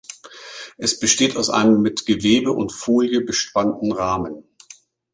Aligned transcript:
Es 0.79 0.97
besteht 0.99 1.37
aus 1.37 1.51
einem 1.51 1.79
mit 1.83 2.07
Gewebe 2.07 2.53
und 2.53 2.71
Folie 2.73 3.21
bespannten 3.21 3.91
Rahmen. 3.91 4.43